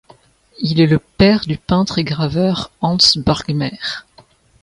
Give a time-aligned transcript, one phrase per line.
[0.59, 4.07] Il est le père du peintre et graveur Hans Burgkmair.